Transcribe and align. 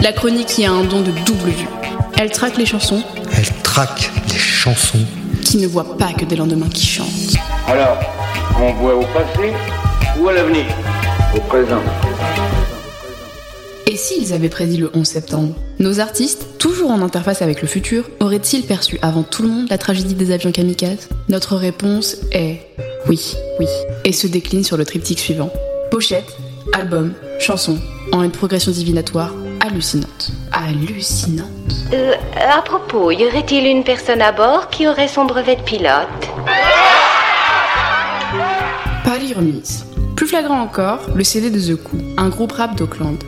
la 0.00 0.12
chronique 0.12 0.46
qui 0.46 0.64
a 0.64 0.72
un 0.72 0.84
don 0.84 1.00
de 1.00 1.10
double 1.24 1.50
vue. 1.50 1.68
Elle 2.18 2.30
traque 2.30 2.56
les 2.56 2.66
chansons 2.66 3.02
Elle 3.36 3.48
traque 3.62 4.10
les 4.32 4.38
chansons. 4.38 4.98
qui 5.42 5.58
ne 5.58 5.66
voient 5.66 5.96
pas 5.96 6.12
que 6.12 6.24
des 6.24 6.36
lendemains 6.36 6.68
qui 6.68 6.86
chantent. 6.86 7.36
Alors, 7.68 7.98
on 8.60 8.72
voit 8.74 8.94
au 8.96 9.02
passé 9.06 9.52
ou 10.18 10.28
à 10.28 10.32
l'avenir? 10.32 10.64
Au 11.36 11.40
présent. 11.40 11.82
Et 13.86 13.96
s'ils 13.96 14.32
avaient 14.32 14.48
prédit 14.48 14.78
le 14.78 14.90
11 14.94 15.06
septembre? 15.06 15.54
Nos 15.78 16.00
artistes, 16.00 16.58
toujours 16.58 16.90
en 16.90 17.00
interface 17.02 17.42
avec 17.42 17.62
le 17.62 17.68
futur, 17.68 18.08
auraient-ils 18.20 18.62
perçu 18.64 18.98
avant 19.02 19.22
tout 19.22 19.42
le 19.42 19.48
monde 19.48 19.66
la 19.70 19.78
tragédie 19.78 20.14
des 20.14 20.32
avions 20.32 20.50
kamikazes? 20.52 21.08
Notre 21.28 21.56
réponse 21.56 22.16
est 22.32 22.60
oui, 23.08 23.34
oui, 23.60 23.66
et 24.04 24.12
se 24.12 24.26
décline 24.26 24.64
sur 24.64 24.76
le 24.76 24.84
triptyque 24.84 25.20
suivant. 25.20 25.52
Pochette, 25.92 26.36
album, 26.72 27.12
chanson, 27.38 27.78
en 28.12 28.22
une 28.22 28.32
progression 28.32 28.72
divinatoire 28.72 29.32
hallucinante. 29.66 30.30
Hallucinante. 30.52 31.48
Euh, 31.92 32.12
à 32.36 32.62
propos, 32.62 33.10
y 33.10 33.24
aurait-il 33.24 33.66
une 33.66 33.82
personne 33.82 34.22
à 34.22 34.30
bord 34.30 34.68
qui 34.70 34.86
aurait 34.86 35.08
son 35.08 35.24
brevet 35.24 35.56
de 35.56 35.62
pilote 35.62 36.06
Party 39.04 39.34
Remise. 39.34 39.84
Plus 40.14 40.28
flagrant 40.28 40.60
encore, 40.60 41.00
le 41.14 41.24
CD 41.24 41.50
de 41.50 41.58
The 41.60 41.82
Coup, 41.82 41.98
un 42.16 42.28
groupe 42.28 42.52
rap 42.52 42.76
d'Auckland. 42.76 43.18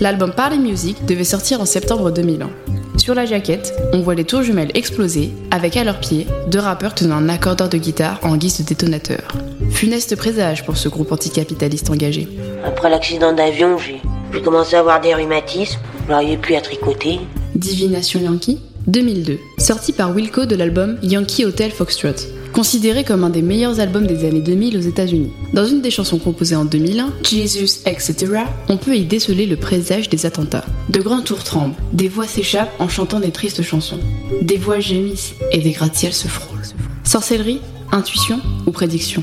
L'album 0.00 0.32
Party 0.32 0.58
Music 0.58 1.04
devait 1.04 1.24
sortir 1.24 1.60
en 1.60 1.66
septembre 1.66 2.12
2001. 2.12 2.48
Sur 2.96 3.14
la 3.14 3.26
jaquette, 3.26 3.74
on 3.92 4.00
voit 4.00 4.14
les 4.14 4.24
tours 4.24 4.42
jumelles 4.42 4.70
exploser, 4.74 5.32
avec 5.50 5.76
à 5.76 5.82
leurs 5.82 5.98
pieds 5.98 6.26
deux 6.46 6.60
rappeurs 6.60 6.94
tenant 6.94 7.16
un 7.16 7.28
accordeur 7.28 7.68
de 7.68 7.78
guitare 7.78 8.20
en 8.22 8.36
guise 8.36 8.58
de 8.58 8.64
détonateur. 8.64 9.34
Funeste 9.70 10.16
présage 10.16 10.64
pour 10.64 10.76
ce 10.76 10.88
groupe 10.88 11.10
anticapitaliste 11.10 11.90
engagé. 11.90 12.28
Après 12.64 12.88
l'accident 12.88 13.32
d'avion, 13.32 13.78
j'ai 13.78 14.00
j'ai 14.32 14.42
commencé 14.42 14.76
à 14.76 14.80
avoir 14.80 15.00
des 15.00 15.14
rhumatismes. 15.14 15.78
Je 16.04 16.12
n'arrivais 16.12 16.36
plus 16.36 16.54
à 16.54 16.60
tricoter. 16.60 17.20
Divination 17.54 18.20
Yankee 18.20 18.60
2002, 18.86 19.38
sorti 19.58 19.92
par 19.92 20.14
Wilco 20.14 20.46
de 20.46 20.56
l'album 20.56 20.96
Yankee 21.02 21.44
Hotel 21.44 21.70
Foxtrot, 21.70 22.14
considéré 22.54 23.04
comme 23.04 23.22
un 23.22 23.28
des 23.28 23.42
meilleurs 23.42 23.80
albums 23.80 24.06
des 24.06 24.26
années 24.26 24.40
2000 24.40 24.78
aux 24.78 24.80
États-Unis. 24.80 25.30
Dans 25.52 25.66
une 25.66 25.82
des 25.82 25.90
chansons 25.90 26.18
composées 26.18 26.56
en 26.56 26.64
2001, 26.64 27.12
Jesus, 27.22 27.82
etc., 27.84 28.44
on 28.70 28.78
peut 28.78 28.96
y 28.96 29.04
déceler 29.04 29.44
le 29.44 29.56
présage 29.56 30.08
des 30.08 30.24
attentats. 30.24 30.64
De 30.88 31.02
grands 31.02 31.20
tours 31.20 31.44
tremblent, 31.44 31.74
des 31.92 32.08
voix 32.08 32.26
s'échappent 32.26 32.72
en 32.78 32.88
chantant 32.88 33.20
des 33.20 33.30
tristes 33.30 33.62
chansons, 33.62 34.00
des 34.40 34.56
voix 34.56 34.80
gémissent 34.80 35.34
et 35.52 35.58
des 35.58 35.72
gratte-ciels 35.72 36.14
se 36.14 36.28
frôlent. 36.28 36.58
Sorcellerie, 37.04 37.60
intuition 37.92 38.40
ou 38.66 38.70
prédiction? 38.70 39.22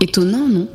Étonnant, 0.00 0.46
non? 0.48 0.68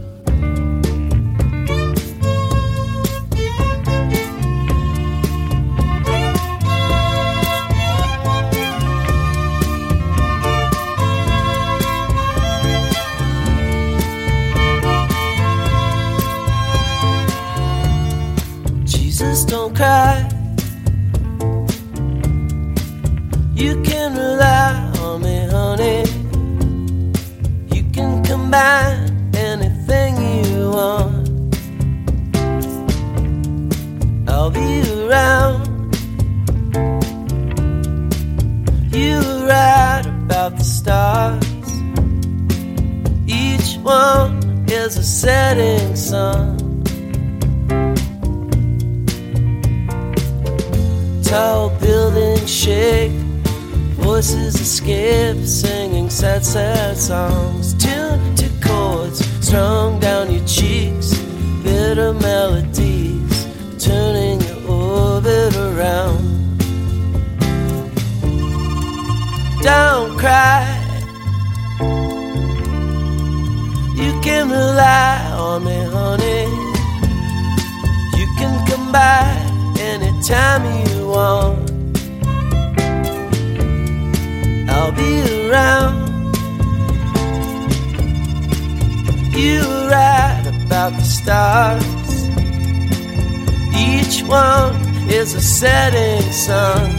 Jesus, 19.40 19.46
don't 19.46 19.76
cry. 19.76 20.28
You 23.54 23.82
can 23.84 24.16
rely 24.16 24.92
on 25.02 25.22
me, 25.22 25.48
honey. 25.50 26.04
You 27.74 27.84
can 27.92 28.24
combine 28.24 29.36
anything 29.36 30.16
you 30.18 30.72
want. 30.72 31.56
I'll 34.30 34.52
be 34.52 34.82
around. 35.04 35.68
You 38.94 39.20
were 39.20 39.48
right 39.48 40.06
about 40.06 40.58
the 40.58 40.64
stars. 40.64 41.46
Each 43.28 43.78
one 43.84 44.66
is 44.70 44.98
a 44.98 45.04
setting 45.04 45.96
sun. 45.96 46.59
Tall 51.30 51.70
buildings 51.80 52.50
shake, 52.50 53.12
voices 54.02 54.60
escape, 54.60 55.46
singing 55.46 56.10
sad, 56.10 56.44
sad 56.44 56.98
songs. 56.98 57.76
Tuned 57.76 58.36
to 58.36 58.50
chords 58.68 59.24
strung 59.46 60.00
down 60.00 60.32
your 60.34 60.44
cheeks, 60.48 61.16
bitter 61.62 62.14
melodies, 62.14 63.46
turning 63.78 64.42
your 64.42 64.72
orbit 64.72 65.56
around. 65.56 66.58
Don't 69.62 70.18
cry, 70.18 70.66
you 73.94 74.20
can 74.24 74.50
rely 74.50 75.32
on 75.38 75.64
me, 75.64 75.78
honey. 75.94 76.48
You 78.18 78.26
can 78.40 78.66
come 78.66 78.92
by 78.92 79.50
anytime 79.80 80.66
you 80.88 80.99
I'll 84.70 84.94
be 84.94 85.14
around. 85.50 85.98
You 89.36 89.60
were 89.68 89.90
right 89.90 90.46
about 90.66 90.92
the 90.94 91.04
stars. 91.04 91.84
Each 93.76 94.24
one 94.24 94.76
is 95.10 95.34
a 95.34 95.42
setting 95.42 96.32
sun. 96.32 96.90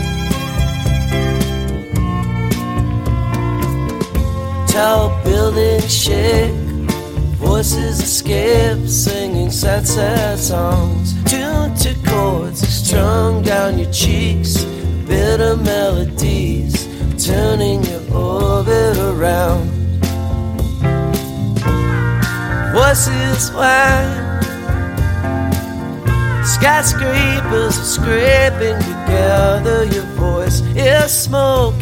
Tall 4.69 5.08
buildings 5.25 5.92
shake, 5.92 6.54
voices 7.60 8.00
escape, 8.00 8.88
singing 8.88 9.50
sad, 9.50 9.87
sad 9.87 10.38
songs. 10.38 11.12
Tuned 11.25 11.76
to 11.76 11.94
chords 12.09 12.66
strung 12.66 13.43
down 13.43 13.78
your 13.78 13.93
cheeks, 13.93 14.65
bitter 15.06 15.59
melodies, 15.59 16.88
turning 17.22 17.82
your 17.84 18.00
orbit 18.16 18.97
around. 18.97 19.69
Voices 22.72 23.53
whine, 23.53 24.41
skyscrapers 26.43 27.78
are 27.78 27.91
scraping 27.97 28.78
together. 28.78 29.84
Your 29.84 30.09
voice 30.16 30.62
is 30.75 31.12
smoking, 31.12 31.80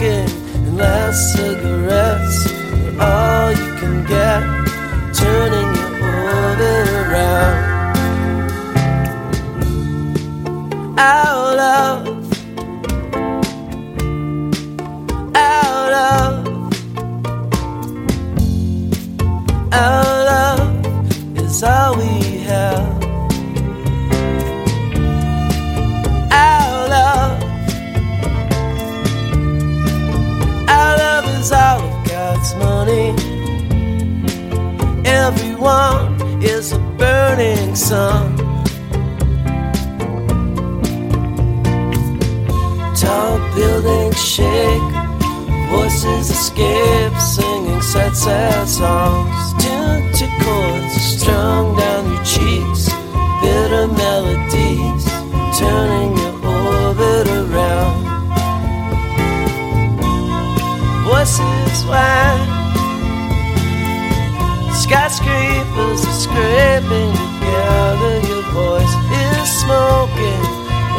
our 19.78 20.24
love 20.24 21.38
is 21.38 21.62
all 21.62 21.96
we 21.96 22.38
have. 22.50 23.02
Our 26.32 26.88
love, 26.94 27.42
our 30.68 30.92
love 31.02 31.26
is 31.38 31.52
all 31.52 31.80
of 31.88 32.08
God's 32.08 32.54
money. 32.56 33.08
Everyone 35.04 36.42
is 36.42 36.72
a 36.72 36.80
burning 36.98 37.76
sun. 37.76 38.36
Tall 42.96 43.38
buildings 43.54 44.20
shake, 44.20 44.92
voices 45.70 46.30
escape, 46.30 47.16
singing 47.20 47.80
sad, 47.82 48.16
sad 48.16 48.68
songs 48.68 49.47
tentacles 49.58 50.92
strung 50.92 51.76
down 51.76 52.12
your 52.12 52.24
cheeks, 52.24 52.88
bitter 53.42 53.86
melodies 53.88 55.04
turning 55.58 56.16
your 56.16 56.34
orbit 56.46 57.26
around. 57.28 58.04
Voices 61.04 61.84
wide, 61.86 62.48
skyscrapers 64.74 66.04
are 66.06 66.18
scraping 66.24 67.12
together. 67.12 68.14
Your 68.28 68.44
voice 68.52 68.94
is 69.10 69.48
smoking 69.62 70.42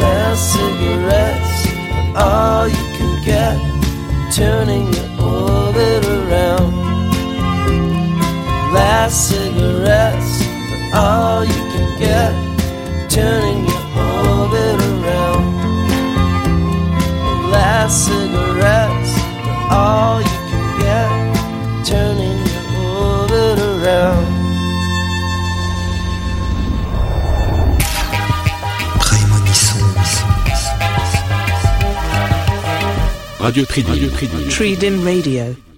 last 0.02 0.52
cigarettes, 0.52 1.58
all 2.16 2.68
you 2.68 2.84
can 2.98 3.12
get, 3.24 3.58
turning 4.34 4.92
your 4.92 5.10
orbit 5.22 6.04
around 6.04 6.09
cigarettes 9.10 10.42
are 10.92 11.38
all 11.38 11.44
you 11.44 11.62
can 11.72 11.98
get. 11.98 12.32
Turning 13.10 13.66
your 13.66 13.84
orbit 14.06 14.78
around. 14.90 15.44
Last 17.50 18.06
cigarettes 18.06 19.12
are 19.70 19.86
all 19.86 20.20
you 20.20 20.38
can 20.50 20.66
get. 20.80 21.10
Turning 21.86 22.38
your 22.46 22.64
orbit 23.02 23.58
around. 23.58 24.26
Prémonition. 29.00 29.80
Radio 33.40 33.64
Tridim. 33.66 33.92
Radio 33.92 34.10
Tridim. 34.10 34.48
Tridim 34.48 35.04
Radio. 35.04 35.69